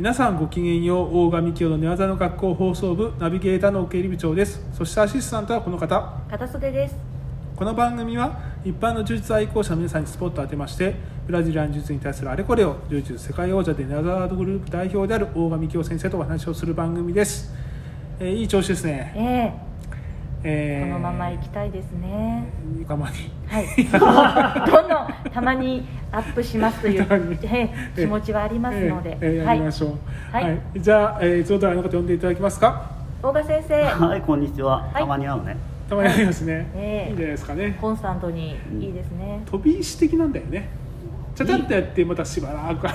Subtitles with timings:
[0.00, 4.66] 皆さんごきげんよう大神清の寝技の学校放送部ナビゲーターの奥入部長です。
[4.72, 6.22] そしてアシスタントはこの方。
[6.30, 6.96] 片袖です。
[7.54, 10.94] この番組は一般の柔術愛好者の皆さんにスポットを当てまして
[11.26, 17.52] ブラジリアン柔術に対するあれこれを柔術世界王者でネザードグループ代表である大神清先生とお話をする番組です、
[18.18, 19.69] えーいい調子ですね、ええ
[20.42, 22.44] えーこのまま行きたいですね。
[22.88, 23.66] たまにはい。
[24.70, 27.06] どんどんたまにアップしますという
[27.44, 29.90] ええ気持ちはありますので、えーえーやりましょう。
[30.32, 30.44] はい。
[30.44, 32.90] はい、じゃあ、えー、いつも通りあの方呼んでいただけますか？
[33.22, 33.82] 大賀先生。
[33.84, 34.88] はい、こんにちは。
[34.94, 34.94] い。
[34.98, 35.56] たまに会うね。
[35.90, 37.76] たまにありますね、ええいいんじゃないですかね。
[37.80, 40.68] コンスタントにいいですね、飛び石的なんだよね
[41.40, 42.90] ちゃちゃっとやってまたしばらくち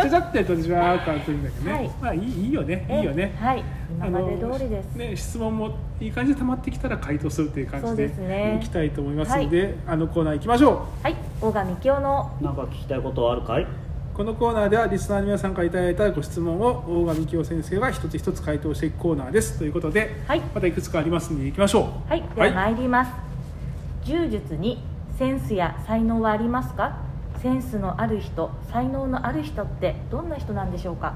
[0.00, 1.90] ゃちゃっとやってしばらく空くんだけどね、はい。
[2.02, 2.86] まあいいいいよね。
[2.88, 2.98] ええ。
[2.98, 3.34] いいよね。
[3.40, 3.64] はい。
[3.98, 8.60] 今まで通りです、ね、質問もいい感じで溜まってきたら回答するという感じでですね。
[8.60, 11.16] いきたいと思いますので、あのコーナー行きましょはい。
[11.40, 12.30] 大賀幹雄の。
[12.42, 13.62] なんか聞きたいことはあるかい？
[13.62, 13.66] う
[14.14, 19.58] このコーナーではリスナーの皆さんからいただいたご質問を大神清先生が一つ一つ回答していくコーナーです。
[19.58, 20.40] ということで、はい。
[20.54, 22.10] またいくつかありますので行きましょう。
[22.10, 22.22] はい。
[22.34, 23.12] では参ります、
[24.04, 24.82] 柔術に
[25.18, 27.05] センスや才能はありますか？
[27.46, 31.14] センスのある人才能のある人ってどんな人なんでしょうか？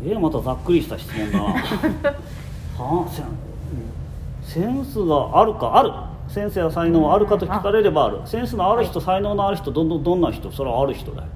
[0.00, 1.44] すげえ、またざっくりした質問だな。
[2.78, 3.26] はあ、セン。
[4.40, 5.90] センスがあるか、ある？
[6.28, 8.20] センスや才能はあるかと聞かれればある。
[8.24, 11.28] センスのある人、才能のある人、どんどんどんな人、それはある人だよ。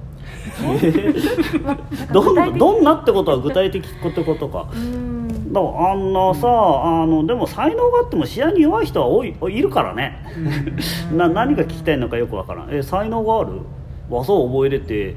[2.14, 4.66] どんな、どんなってことは具体的ってことか。
[5.50, 10.22] だからあんなさ、あのでも才能があっても試合に弱い人は多いいるからね、
[11.12, 12.68] な何が聞きたいのかよくわからん。
[12.70, 13.62] え才能がある？
[14.10, 15.14] 技を覚えれて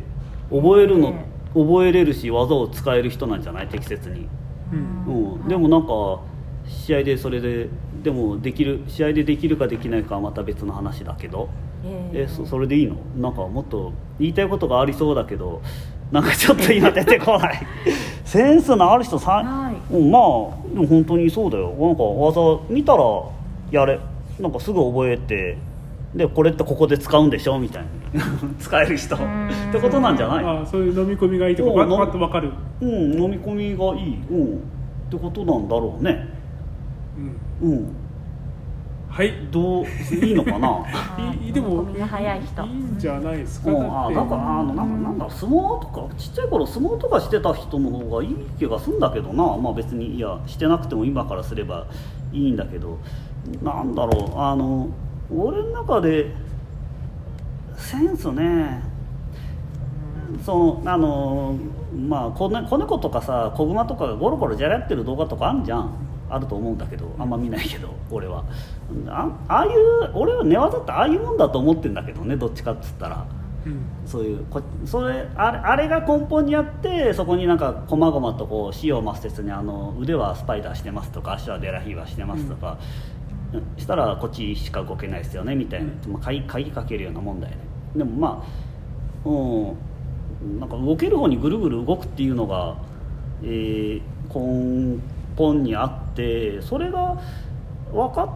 [0.49, 3.67] 覚えるの、ね覚えれるし技を使える人なんじゃない？
[3.67, 4.27] 適切に、
[5.05, 5.35] うん。
[5.35, 6.19] うん、でもなんか
[6.67, 7.67] 試合でそれで
[8.01, 11.49] でもできる試合でできるかできないかはまた別の話だけど。
[11.85, 12.27] ええ。
[12.27, 12.95] そそれでいいの？
[13.17, 15.61] なんかもっと言いたいことがありそうだけど
[16.11, 17.59] なんかちょっと今出てこない。
[18.25, 19.93] センスのある人さ、はい。
[19.93, 20.21] うんまあ
[20.73, 21.69] でも本当にそうだよ。
[21.79, 23.03] なんか技見たら
[23.69, 23.99] やれ。
[24.39, 25.55] なんかすぐ覚えて
[26.15, 28.19] でこれってここで使うんでしょみたいに
[28.59, 29.15] 使える人。
[29.15, 29.49] っん。
[29.71, 30.45] てことなんじゃない？
[30.45, 32.51] ああそういう飲み込みがいいとかパッと分かる、
[32.81, 34.59] うん飲み込みがいい、うん、っ
[35.09, 36.27] てことなんだろうね。
[37.61, 37.95] うん、うん。
[39.09, 39.31] はい。
[39.51, 39.85] どう
[40.23, 40.83] いいのかな？
[41.43, 42.63] いいでも飲み込みが早い人。
[42.63, 44.17] いいんじゃないですか、うん、だって。
[44.19, 49.57] あだからあのなんかなんだ相撲とかちっちゃい頃相撲とかしてた人の方がいい気がするんだけどな。
[49.57, 51.85] まあ別にいやしてなくても今からすれば
[52.31, 52.97] いいんだけど。
[53.63, 54.39] なんだろう。
[54.39, 54.87] あの
[55.35, 56.31] 俺の中で
[57.77, 58.81] センスね。
[60.43, 61.55] そのあの
[62.07, 65.93] まあ子,、猫とかさ子熊とかがゴロゴロじゃらってる動画とかあるじゃん。
[66.29, 68.43] あると思うんだけどあんま見ないけど俺は。
[69.07, 73.25] あああいう俺は寝技ってああいうもんだと思ってんだけどねどっちかっつったら。
[73.65, 73.79] うん。
[74.07, 83.12] そういうこそれあれあれが根本にあってそこになんか細々とこう死を抹せずにあの腕はスパイダーしてますとか足はデラヒーはしてますとか、うん
[83.77, 87.59] したらこっちしか動けないですよねみたいな、まあ、鍵鍵かけるようなもんだよね。
[87.95, 88.43] でもま
[89.25, 92.75] あうんなんか動ける方にぐるぐる動くっていうのが、
[93.43, 94.01] えー
[94.33, 94.99] 根
[95.37, 97.19] 本にあってそれが
[97.91, 98.29] 分かっ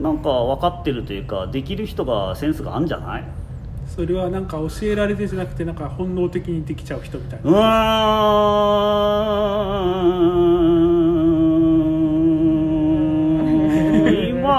[0.00, 3.24] なんか分かってるというかできる人がセンスがあるんじゃない？
[3.86, 10.79] それはなんか教えられてじゃなくてなんか本能的にできちゃう人みたいな、うーん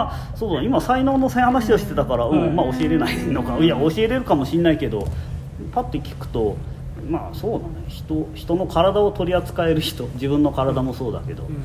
[0.01, 5.07] 今そうだ今才能の話をしてたから、うんまあ、教えれないのかいや教えれるかもしれないけど
[5.71, 6.57] パッて聞くと
[7.09, 7.85] まあそうだね。
[7.87, 11.55] 人人の体を取り扱える人自分の体もそうだけど、うん。
[11.55, 11.57] っ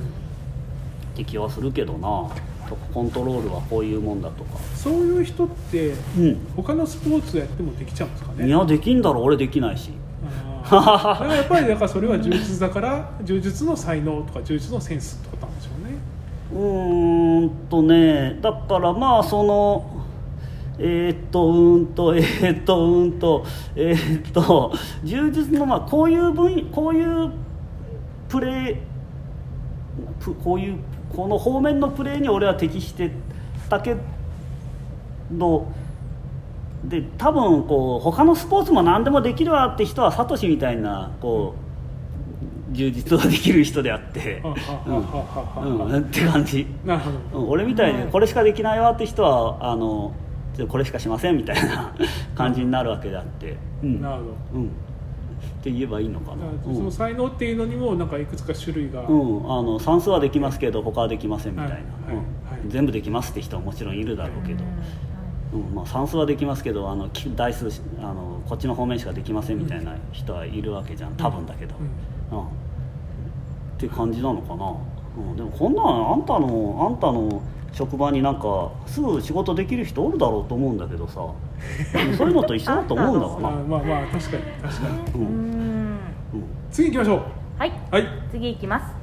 [1.15, 2.31] て気はするけどな。
[2.69, 4.59] とかコントロールはこういうもんだとか。
[4.75, 6.39] そういう人ってうん。
[6.57, 8.47] 他のスポーツやってもできちゃうんですかね？
[8.47, 9.91] いやできんだろ俺できないし。
[10.65, 15.99] だからやっぱりだからそれは柔術だから柔術の才能とか柔術のセンスってことなんでしょうね
[16.53, 20.05] うんとねだからまあその
[20.79, 23.45] えーっとうんと えーっとうんと
[23.75, 24.73] えーっと
[25.05, 27.31] 充実のまあこういう分こういう
[28.29, 30.79] プレーこういう
[31.15, 33.11] この方面のプレーに俺は適して
[33.69, 33.97] たけ
[35.33, 35.67] ど
[36.85, 41.66] で多分こう他のスポーツも何でもできるわって人はサトシみたいなこう
[42.73, 44.43] 充実ができる人であって
[44.87, 45.79] うん。
[45.79, 46.03] うん。
[46.03, 47.45] って感じ、なるほど。
[47.45, 50.13] うん、俺みたいにこれしかできないわって人はあの
[50.69, 51.95] これしかしませんみたいな
[52.35, 54.01] 感じになるわけであって、うん。
[54.01, 54.35] なるほど。
[54.55, 54.69] うん、っ
[55.63, 56.45] て言えばいいのかな。
[56.65, 61.83] その才能っていうのにもなんかいくつか種類が、うん、うん、あの算数はできますけど他はできませんみたいな、はい。
[61.83, 62.15] はい。
[62.15, 62.17] うん。
[62.17, 62.27] はい。
[62.69, 64.65] 全部できますって人はもちろんいるだろうけど、
[65.55, 65.75] うん。
[65.75, 67.69] まあ、算数はできますけどあのき台数
[68.01, 71.13] あのこっちの方面しかできませんみたいな人はいるわけじゃん。
[71.17, 74.75] 多分だけど、うんって感じなのかな、
[75.17, 77.43] うん、でもこんなんあんたのあんたの
[77.73, 81.21] 職場になんかすぐ仕事できる人おるだろうと思うんだけどさ。
[82.17, 84.99] そういうのと一緒だと思うんだわな、 まあまあまあ確かに確かに。
[85.15, 85.99] ううんん。
[86.35, 86.45] うん。
[86.71, 87.21] 次行きましょう。
[87.59, 87.73] はい。
[87.91, 88.05] はい。
[88.31, 88.95] 次いきます。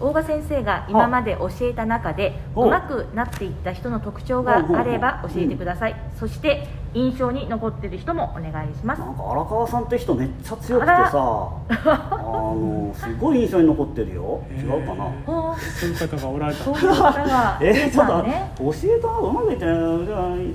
[0.00, 5.96] 大賀先生が今まで教えた中でうまくなっていった人の特徴があれば教えてください。
[6.14, 9.00] そして印象に残ってる人もお願いします。
[9.00, 14.42] なんか荒川さんって人めっちゃ強くてさあのすごい印象に残ってるよ。
[14.50, 16.64] 違うかな、そういう方がおられた。
[16.64, 17.58] そういう方が。
[17.62, 19.76] えー、ちょ教えたうまくいってない。
[20.06, 20.54] じゃない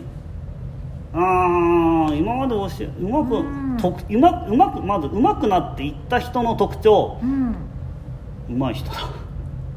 [1.16, 3.78] あー今まで教えうまくうん。
[3.78, 7.18] とうまうまくまずうまくなっていった人の特徴。
[7.22, 7.56] うん。
[8.50, 9.00] うまい人だ。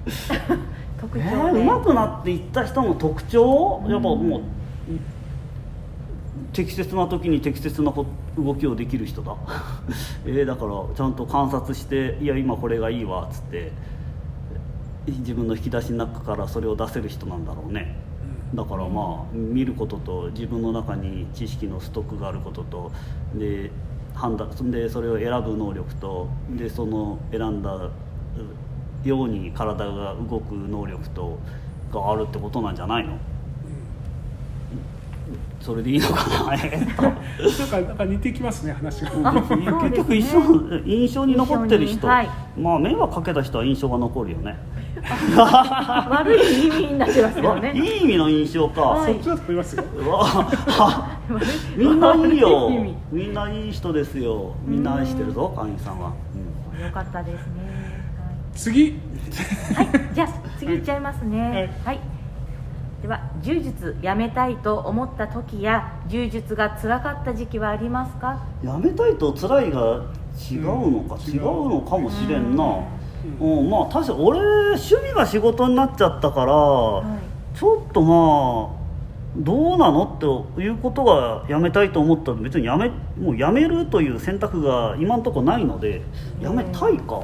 [0.99, 3.83] 特え徴でーうまくなっていった人の特徴？
[3.87, 4.41] やっぱもう
[6.57, 8.07] 適切な時に適切なこ
[8.39, 9.37] 動きをできる人だ。
[10.25, 13.73] えーだからちゃんと観察して「いや今これがいいわ」っつって
[15.07, 17.97] 自分の引き出しの中からそれを出せる人なんだろうね。
[18.55, 22.91] だからまあ見ることと自分の中に知識のストックがあることと
[23.35, 23.71] で
[24.15, 27.91] 判断でそれを選ぶ能力とでその選んだ
[29.05, 31.39] ように体が動く能力と
[31.93, 33.19] があるってことなんじゃないの？
[35.61, 36.55] それでいいのかな？
[36.55, 37.15] えっとなん
[37.69, 39.11] かなんか似てきますね話が。
[39.11, 40.41] 結局一緒
[40.85, 42.29] 印象に残ってる人、はい。
[42.59, 44.57] まあ迷惑かけた人は印象が残るよね。
[46.09, 47.73] 悪い意味になってますよね。
[47.75, 49.15] いい意味の印象か、はい。
[49.15, 49.85] そっちだと思いますよ。
[51.77, 52.71] みんないいよ。
[53.11, 54.55] みんないい人ですよ。
[54.65, 56.13] みんな愛してるぞ会員さんは、
[56.77, 56.85] うん。
[56.85, 57.97] よかったですね。
[58.55, 58.99] 次
[59.75, 60.29] はい、はい、じゃあ
[60.59, 61.71] 次いっちゃいますね。
[61.85, 62.01] はい、
[63.47, 68.45] 柔術やめたいと思った時や柔術が辛かった時期はありますか？
[68.61, 70.03] やめたいと辛いが
[70.51, 71.33] 違うのか、うん。
[71.33, 72.65] 違うのかもしれんな、
[73.41, 73.71] ううん。
[73.71, 77.05] まあ確かに俺趣味が仕事になっちゃったから、は
[77.55, 77.57] い。
[77.57, 78.77] ちょっとまあ
[79.37, 86.03] どうなのっていうことがやめたいと思ったら別にやめもうやめるという選択が今のところないので
[86.41, 87.23] やめたいか、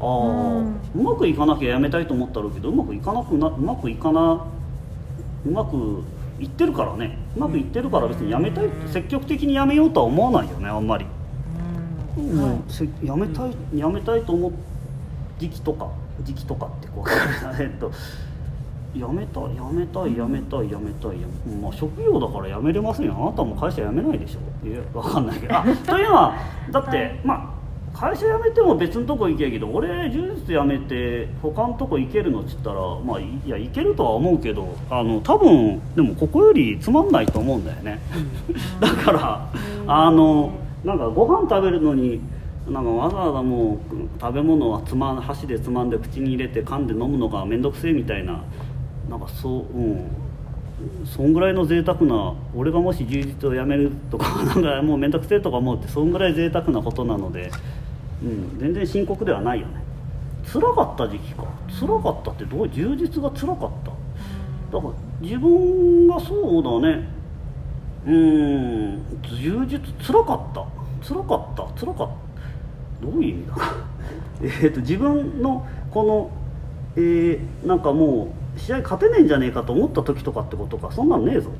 [0.00, 0.80] ああ、うん。
[0.96, 4.44] うまくいかなきゃやめたいと思ったろうけどうまくいかなくなうまくいかな
[5.46, 6.02] うまく
[6.40, 7.18] いってるからね。
[7.36, 8.66] うまくいってるから別にやめたい。
[8.66, 11.06] って積極的にやめようとは思わないよねあんまり、
[12.18, 12.36] うん。
[12.36, 14.52] もうせやめたい、やめたいと思う
[15.38, 15.88] 時期とか
[16.22, 17.08] 時期とかってこう
[17.60, 17.90] えっと
[18.96, 21.20] やめたいやめたいやめたいやめたい。
[21.20, 23.16] やめまあ職業だからやめれませんよ。
[23.18, 24.66] あなたも会社辞めないでしょ。
[24.66, 25.56] いやわかんないけど。
[25.56, 26.34] あというのは
[26.70, 27.20] だって、はい。
[27.24, 27.53] まあ
[27.94, 38.00] 会社辞めても別のとこ行けやけど俺柔術辞めて他のとこ行けるのっつったらまあいいや行けるとは思うけどあの多分でもここよりつまんないと思うんだよね。
[38.80, 39.48] だから
[39.86, 40.52] あの
[40.84, 42.20] なんかご飯食べるのに
[42.68, 43.78] なんかわざわざもう
[44.20, 48.40] 食べ物はつま箸でつまんで口に入れて噛んで飲むのが面倒くせえみたいな
[49.08, 50.00] なんかそううん。
[51.06, 57.50] そんぐらいの贅沢な俺がもし充実をやめるとかなんかもう面倒くせえとか思うってそんぐらい贅沢なことなので、
[58.22, 59.82] うん、全然深刻ではないよね。
[60.50, 61.44] 辛かった時期か。
[61.68, 64.76] 辛かったってどう充実が辛かった？
[64.76, 67.08] だから自分がそうだね。
[68.06, 69.02] うん
[69.40, 70.64] 充実辛かった。
[71.06, 71.62] 辛かった。
[71.80, 72.08] 辛かっ
[73.00, 73.06] た。
[73.06, 73.54] どういう意味だ？
[74.62, 76.30] えっと自分のこの
[76.96, 80.90] えーなんかもう試合勝てねえんじゃねえかと思った時とかってことか。
[80.92, 81.50] そんなんねえぞ。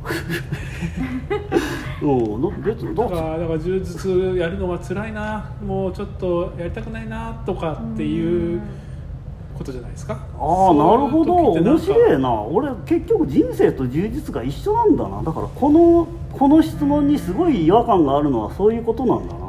[2.02, 2.06] う
[2.38, 2.42] ん。
[2.42, 5.50] ど別にどうだからだから柔術やるのは辛いな。
[5.64, 8.60] もうちょっとやりたくないなとかっていう
[9.56, 10.14] ことじゃないですか。
[10.14, 11.34] ああなるほど。
[11.52, 12.32] 面白いいな。
[12.42, 15.22] 俺結局人生と充実が一緒なんだな。
[15.22, 19.43] だからこのこの質問にすごい違和感があるのはそういうことなんだな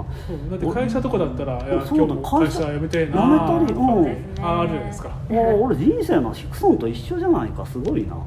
[0.50, 5.10] だって会社とかだったらいや今日も会社辞めてえな辞めたりとかああるじゃないですか。
[5.10, 8.18] ああ俺人生のヒクソンと一緒じゃないかすごいな。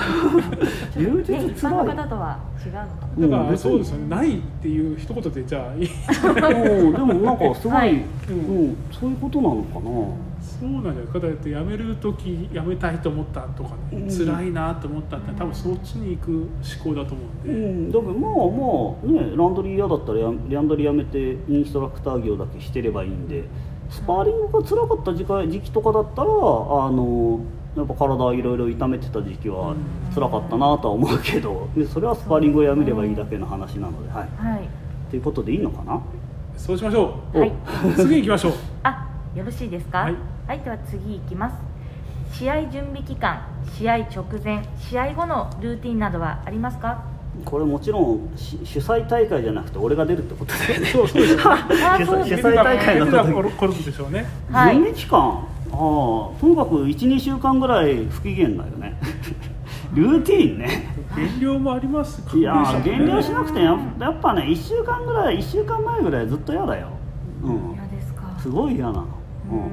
[0.96, 2.86] 充実ね、一般の方とは違うのか
[3.18, 9.90] だからそうですよねないっていう一言でじゃあいいうんでもなんかすごい、はいうん、そういうことなのかな、
[10.60, 16.48] そうなんじゃないですかだって辞める時辞めたいと思ったとかね、うん辛いなと思ったって多分そっちに行く思
[16.84, 23.44] 考だと思うんうで、ん、だけどまあまあねランドリー嫌だったらやランドリーやめてインストラクター業だけしてればいいんで
[23.88, 26.30] スパーリングが辛かった時間時期とかだったらあ
[26.90, 27.40] の
[27.76, 29.74] やっぱ体いろいろ痛めてた時期は
[30.14, 34.68] 辛かったなとは思うけどでそれはスパーリングをやめればいいだけの話なので、はい、はい。
[35.10, 36.00] ということでいいのかな？
[36.56, 37.52] そうしましょはい、う
[37.96, 38.52] 次行きましょう。
[38.52, 38.54] あ
[39.34, 39.98] よろしいですか？
[40.00, 40.14] はい。
[40.48, 41.56] はい、では次いきます。
[42.32, 43.42] 試合準備期間
[43.76, 47.02] 試合直前試合後のルーティンなどはありますか？
[47.44, 50.86] これもちろんし主催大会じゃなくて俺が出るってことだよね。
[50.90, 51.34] そうそう 主
[52.34, 53.84] 催大会の時。
[53.84, 54.26] でしょうね。
[54.50, 54.74] はい。
[54.74, 55.18] 準備期間？
[55.72, 58.98] ああとにかく12週間ぐらい不機嫌だよね。
[59.94, 60.92] ルーティーンね。
[61.16, 62.22] 減量もあります。
[62.36, 66.88] いや減量しなくてややっぱね1週間ぐらい1週間前ぐらいずっと嫌だよ。
[67.42, 67.72] うん。
[67.74, 68.22] 嫌ですか。
[68.38, 69.06] すごい嫌なの、
[69.50, 69.60] ううん。
[69.62, 69.68] ん、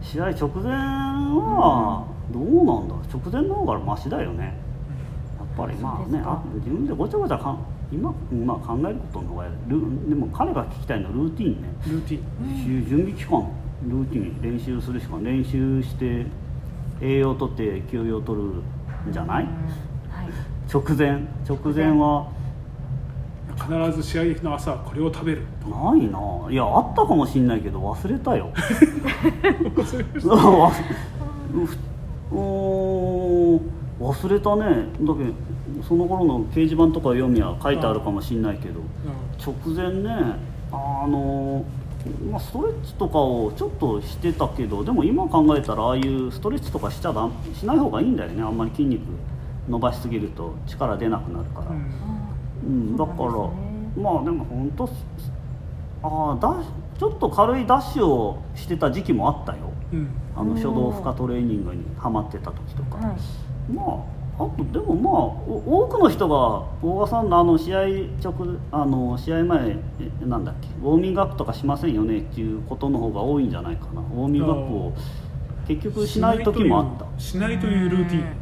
[0.00, 4.54] 試合直前はどうなんだ直前の方がマシだよね。
[5.38, 7.58] やっぱりまあねあ自分でごちゃごちゃかん
[7.90, 8.12] 今、
[8.44, 11.68] まあ、考えることの方がルでも彼が聞きたいのはルーティンね。
[11.88, 12.84] ルーティン。
[12.84, 13.48] し準備期間
[13.88, 14.42] ルーティン。
[14.42, 16.26] 練習するしか練習して
[17.00, 18.48] 栄養とって休養取る
[19.10, 19.44] んじゃない？
[19.44, 20.28] はい。
[20.72, 21.26] 直前。
[21.48, 22.28] 直前は
[23.68, 25.42] 必ず試合の朝これを食べる。
[25.68, 26.18] ないな。
[26.50, 28.50] いやあったかもしんないけど忘れたよ。
[34.00, 34.64] 忘れたね。
[35.00, 35.32] だけど
[35.86, 38.80] その頃の掲示板とか読みは書いてあるかもしんないけど
[39.38, 40.36] 直前ね
[40.72, 41.64] あの
[42.30, 48.42] まあ、ストレッチとかをちょっとしてたけどでも今考えたらああいうストレッチとかしちゃだしない方がいいんだよね。
[48.42, 49.02] あんまり筋肉
[49.68, 52.17] 伸ばしすぎると力出なくなるから、うん
[52.64, 53.68] うん、だから、ね。
[53.96, 54.88] まあでも本当
[56.02, 56.62] ああだ
[56.98, 59.72] ちょっと軽いダッシュをしてた時期もあったよ。
[59.92, 60.08] うん。
[60.36, 63.72] あの初動負荷トレーニングにハマってた時とか、はい。
[63.72, 63.82] ま
[64.38, 67.80] ああとでもまあお多くの人が大賀さんのあの試合
[68.22, 74.00] 直あの試合前えなんだっけウォーミングアップとかしませんよねっていうことの方が多いんじゃないかな。
[74.00, 74.92] ウォーミングアップを
[75.66, 77.20] 結局しない時もあった。
[77.20, 78.37] しないというルーティン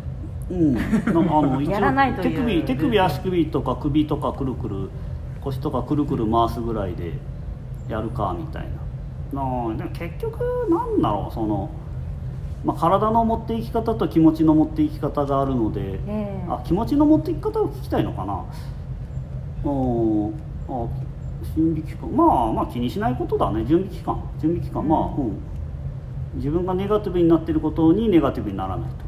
[0.51, 2.37] うん、なんかあの一応やらないという。
[2.37, 4.91] 手首手首足首とか首とかくるくる
[5.41, 7.13] 腰とかくるくる回すぐらいで
[7.89, 8.63] やるかみたい
[9.33, 9.41] な。
[9.41, 10.39] なあでも結局
[10.71, 11.71] なんだろうその、
[12.65, 16.47] まあ、体の持っていき方と気持ちの持っていき方があるので、ええ。
[16.49, 18.45] あ気持ちの持っていき方を聞きたいのかな。
[19.65, 19.69] う
[20.31, 20.35] ん
[20.69, 20.87] あ
[21.57, 22.09] 準備期間。
[22.09, 23.65] まあまあ気にしないことだね。
[23.65, 24.23] 準備期間。
[24.41, 25.39] 準備期間、まあうん。
[26.37, 29.06] 自分がネガティブになっていることにネガティブにならないと、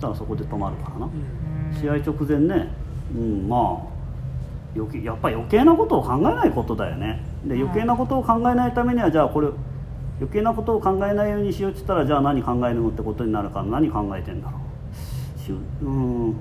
[0.00, 1.80] たらそこで止まるからな、うん。
[1.80, 2.68] 試合直前ね、
[3.14, 3.90] うん、まあ
[4.74, 7.24] 余計やっぱり余計なことを考えないことだよね。
[7.44, 9.48] で余計なことを考えないためにはじゃあこれ
[10.18, 14.58] 余計なことを考えないようにしようって言ったらじゃあ何考えるのってことになるから何考えてんだろ
[15.82, 15.84] う。
[15.84, 16.36] うん。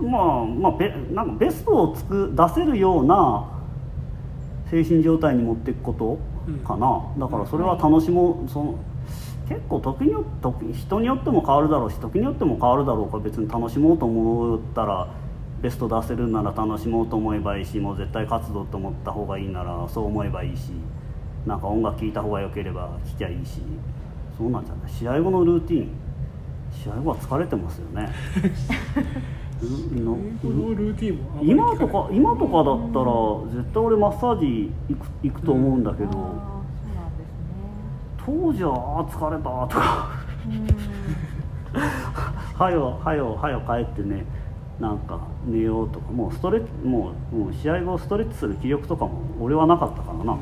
[0.00, 3.48] まあまあベなんかベストをつく出せるような
[4.70, 6.18] 精神状態に持っていくこと
[6.66, 8.78] かな、だからそれは楽しもうその
[9.48, 15.08] 結構時によ時人によっても変わるだろうし時によっても変わるだろうから別に楽しもうと思ったら
[15.60, 20.72] ベスト出せるなら楽しもうと思えばいいしもう絶対活動と思った方がいいならそう思えばいいし
[21.46, 23.60] なんか音楽聴いた方が良ければ聴きゃいいし
[24.36, 25.88] そうなんじゃない試合後のルーティン
[26.72, 28.10] 試合後は疲れてますよね
[31.42, 36.53] 今とか今とかだったら絶対俺マッサージ行く行くと思うんだけど、
[38.24, 40.08] 当時は疲れたとか。
[40.46, 40.60] ね
[42.54, 44.24] はよはよはよ帰ってね
[44.78, 46.10] なんか寝ようとか。
[46.12, 50.40] もうストレッチもうもう試合後ストレッチする気力とかも俺はなかったからな、も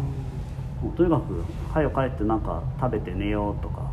[0.92, 3.90] うとにかくはよ帰ってなんか食べて寝ようとか。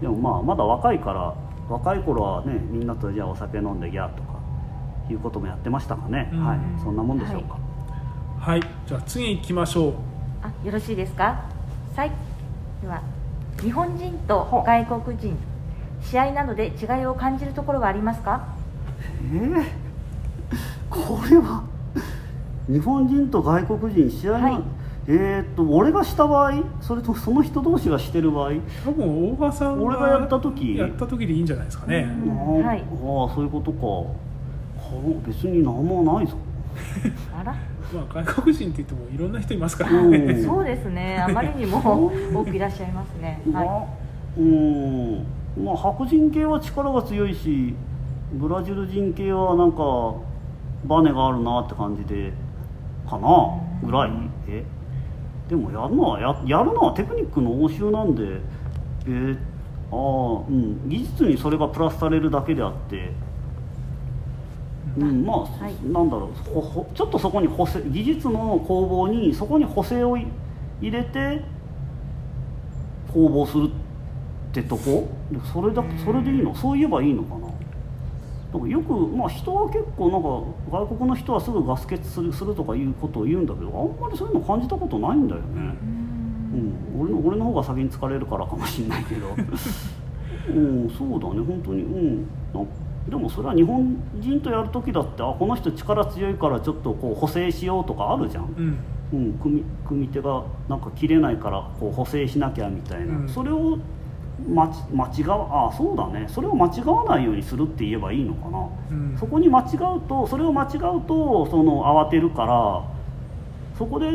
[0.00, 1.34] でもまあまだ若いから
[1.68, 4.40] 若い頃はねみんなとじゃあお酒飲んでギャーとか
[5.10, 6.46] いうこともやってましたかね、うん。
[6.46, 6.58] はい。
[6.82, 7.58] そんなもんでしょうか、
[8.38, 8.62] はい。
[8.86, 9.94] じゃあ次行きましょう。
[10.42, 11.44] あよろしいですか？
[11.94, 12.10] はい。
[12.80, 13.02] では
[13.62, 15.36] 日本人と外国人
[16.02, 18.46] 試合などで違いを感じるところはありますか？
[19.32, 19.64] えー
[20.90, 21.62] これは
[22.68, 24.62] 日本人と外国人試合の、はい。
[25.06, 28.52] えーっと俺がした場合それとその人同士がしてる場合
[28.84, 30.76] 多分大川さん俺がやった時？
[30.76, 32.06] やった時でいいんじゃないですかね。
[32.64, 32.82] はい。
[32.82, 34.10] あーそういうことか。
[35.26, 36.34] 別に何もないぞ。
[37.38, 37.54] あら？
[37.92, 40.10] まあ、外国人って言ってもいろんな人いますからうん。
[40.10, 41.18] ねそうですね。
[41.18, 41.78] あまりにも
[42.34, 43.40] 多くいらっしゃいますね。
[43.50, 43.86] まあは
[44.38, 45.24] うん。
[45.64, 47.74] まあ白人系は力が強いし
[48.32, 50.14] ブラジル人系はなんか
[50.86, 52.32] バネがあるなって感じで
[53.08, 53.50] かな
[53.82, 54.10] ぐらい。
[54.48, 54.64] え？
[55.48, 58.40] でもやるのはややるのはテクニックの応酬なんで。
[59.06, 59.10] え？
[59.10, 59.36] ー
[59.92, 60.88] ああうん。
[60.88, 63.10] 技術にそれがプラスされるだけであって
[64.98, 65.74] うん、まあ、はい。
[65.92, 70.26] なんだろうほほちょっとそこに補正技術の攻防にそこに補正をい
[70.80, 71.42] 入れて
[73.12, 73.70] 攻防するっ
[74.52, 75.08] てとこ？
[75.30, 76.54] でそれだそれでいいの？
[76.54, 77.40] そう言えばいいのかな？
[78.52, 85.68] なんかよく、まあ、人は結構なんか外国の人はすぐガス欠するするとかいうことを言うんだけどあんまりそういうの感じたことないんだよね、いうん。
[86.96, 89.28] うん、俺の俺の方が先に疲れるからかもしれないけど。
[90.48, 91.82] うんそうだね本当に。
[91.82, 92.26] うん。
[92.52, 92.60] な
[93.08, 99.18] でもそれは日本人とやる時だってあこの人力強いからちょっとこう補正しようとかあるじゃん、うん。
[99.18, 103.28] うん、組組手がなんか切れないからこう補正しなきゃみたいな、うん。
[103.28, 103.78] それを
[104.48, 106.26] 間違わあそうだね。
[106.28, 109.16] それを間違わないようにするって言えばいいのかな、うん。
[109.18, 112.84] そこに間違うとそれを間違うとその慌てるから
[113.76, 114.06] そこで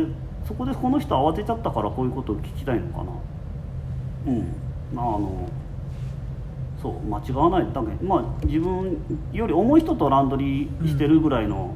[0.48, 3.12] そこでこの人慌てちゃったからこういうことを聞きたいのかな。
[4.28, 4.48] うん。
[4.94, 5.50] まああの
[6.86, 7.74] そう間違わない。
[7.74, 8.96] だけまあ自分
[9.34, 11.74] より重い人とランドリーしてるぐらいの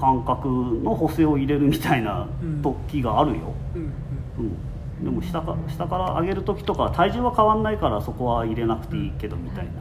[0.00, 2.62] 感覚の補正を入れるみたいなうん。
[2.62, 3.92] 時があるよ、うん
[4.38, 9.72] うん、でも下か下から上げる時とか体重は変わんないからそこは入れなくていいけどみたいな。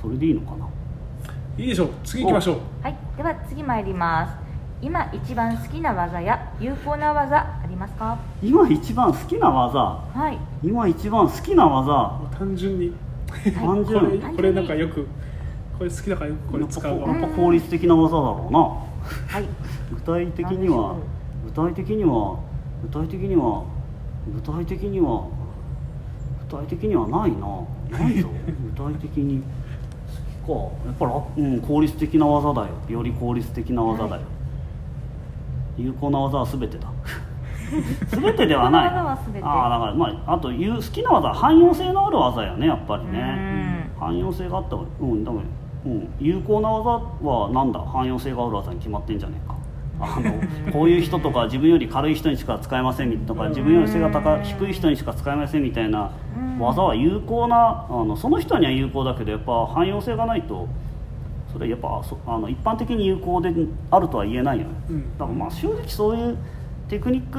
[0.00, 0.66] それでいいのかな。
[0.66, 0.70] うん
[1.58, 1.88] いいでしょう。
[2.04, 2.58] 次行きましょう。
[2.82, 2.96] はい。
[3.16, 4.36] では次参ります。
[4.82, 8.18] 今一番好きな技や有効な技ありますか？
[8.42, 9.78] 今一番好きな技。
[9.78, 10.38] はい。
[10.64, 12.20] 今一番好きな技。
[12.38, 12.92] 単純に。
[13.54, 15.06] 単これ純これなんかよく
[15.78, 17.08] これ好きだからよくこれ使うわ。
[17.08, 18.58] やっぱ効率的な技だろうな。
[18.58, 19.44] はい。
[19.94, 20.96] 具体的には
[21.44, 22.38] 具体的には
[22.82, 23.64] 具体的には
[24.34, 25.28] 具体的には
[26.48, 27.98] 具体的にはないな。
[27.98, 28.28] ないぞ
[28.74, 29.42] 具体的に。
[30.46, 30.52] 好きか。
[30.86, 32.68] やっぱり、うん、効率的な技だよ。
[32.88, 34.22] より効率的な技だよ、
[35.76, 36.88] 有効な技は全てだ
[38.10, 38.86] 全てではない。
[38.86, 39.16] あ
[39.66, 43.90] あだからまああという好きな技は汎用性のある技よねやっぱりね。
[43.98, 44.06] うん。
[44.06, 46.08] 汎用性があった方がうんだからうん。
[46.20, 46.90] 有効な技
[47.22, 47.80] はなんだ？
[47.80, 49.56] 汎用性がある技に決まってんじゃねえか。
[49.98, 50.32] あの
[50.72, 56.58] こういう人とか自分より軽い人にしか使えませんとか自分より背が高い低い人にしか使えませんみたいなうん。
[56.58, 60.68] 技は有効なあのその人には有効だけどやっぱ汎用性がないと
[61.52, 63.52] それやっぱそあの一般的に有効で
[63.90, 65.18] あるとは言えないよね、うん。
[65.18, 66.36] だからまあ正直そういう
[66.88, 67.38] テクニック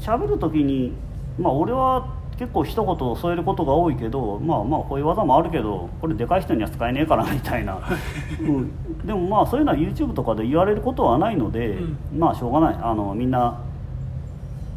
[0.00, 0.92] 喋る時に
[1.38, 7.80] まあ俺は結構一言添えることが多いけどまあまあこういう技もあるけどこれでかい人には使えねえからみたいな、
[8.40, 8.70] うん、
[9.04, 12.18] でもまあそういうのは YouTube とかで言われることはないので、うん。
[12.20, 12.78] まあしょうがない。
[12.80, 13.58] あのみんな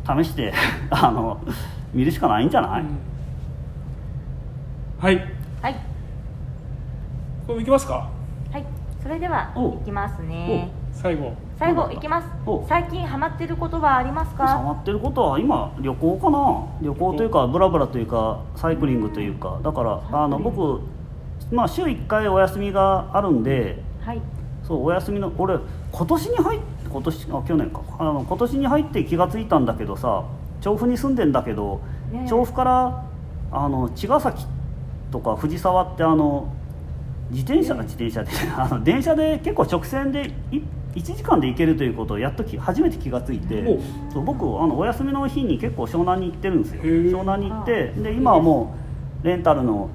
[0.04, 0.52] 試して
[0.90, 1.40] あの
[1.94, 2.98] 見るしかないんじゃない、うん。
[5.00, 5.24] はい。
[5.62, 5.76] はい。
[7.46, 8.10] これいきますか？
[8.52, 8.66] はい。
[9.04, 11.34] それではおいきますね最後。
[11.58, 12.28] 最後いきます。
[12.46, 12.66] お。
[12.68, 16.66] 最近ハマってる言葉ありますハかマってることは今旅行かな。
[16.82, 19.60] 旅行というかブラブラというかサイクリングというか。
[19.64, 20.82] だからあの僕
[21.52, 24.22] まあ週1回お休みがあるんではい。
[24.64, 25.58] そうお休みの俺
[25.92, 27.82] 今年に入って今年あ去年か。
[28.00, 30.24] あの今年に入って気が付いたんだけどさ
[30.62, 33.06] 調布に住んでんだけど、ねえ調布から
[33.52, 34.46] あの茅ヶ崎
[35.12, 36.54] とか藤沢ってあの
[37.32, 40.62] 自転車、ねえ自転車で あの電車で結構直線でい
[40.96, 46.84] 1時間で行けるということをやっとき初めて気が付いておそう僕あのお休みの日に結構湘南に行ってるんですよ。
[46.84, 48.76] 湘南に行ってで今はも
[49.24, 49.90] うレンタルの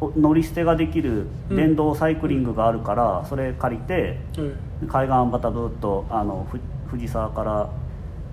[0.00, 4.54] お乗り捨てができる電動サイクリングがあるから、それ借りてえ
[4.88, 7.70] 海岸バタブーっとあのふ藤沢から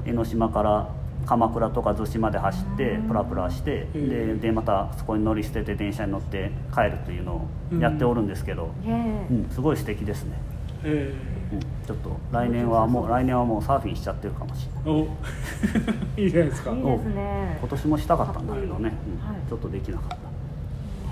[0.06, 0.90] 江ノ島から
[1.26, 4.10] 鎌倉とか逗子まで走ってプラプラしてうん。
[4.10, 10.38] ででまたそこに乗り捨てて電車に乗って帰るというのをやっておるんですけど、ねうんすごい素敵ですね、
[10.84, 11.14] え
[11.52, 15.08] うん、ちょっと来年はもう来年はもうサーフィンしちゃってるかもしれない。
[16.24, 16.72] いいじゃないですか。
[16.72, 17.58] いいですね。
[17.60, 18.94] 今年もしたかったんだけどね、
[19.50, 20.10] ちょっとできなかっ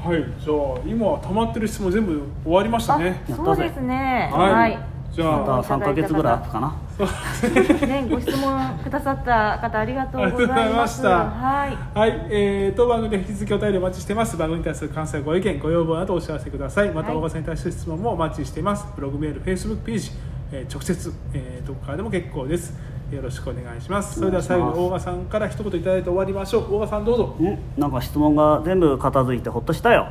[0.04, 0.10] た。
[0.10, 0.23] はい。
[0.39, 3.06] じゃあ今溜まってる質問全部終わりましたね。
[3.06, 3.36] やったぜ。
[3.36, 4.30] そうですね。
[4.32, 4.52] はい。
[4.52, 6.76] はいじゃまたあ3ヶ月ぐらい空くかな。
[7.88, 11.10] ね、ご質問くださった方ありがとうございました。
[11.10, 11.98] はい。
[11.98, 14.38] はい、えー、当番組で引き続きお便りお待ちしてます。
[14.38, 16.89] 番組に対する感想やご意見ご要望などお知らせください。
[16.89, 18.88] またはい大川さんに対する質問もお待ちしています。
[18.95, 20.12] ブログメールフェイスブックページ、
[20.52, 22.78] えー直接、えー、どこからでも結構です。
[23.12, 24.19] よろしくお願いします。
[24.19, 26.76] それでは最後に大川さんから一言いただいて終わりましょう。
[26.76, 27.58] 大川さんどうぞうん。
[27.78, 30.08] なんか質問が全部片付いてほっとしたよ。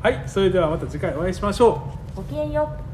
[0.00, 1.82] はいそれではまた次回お会いしましょ
[2.14, 2.16] う。
[2.16, 2.87] ごきげんよう。